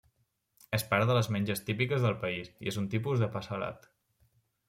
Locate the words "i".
2.67-2.71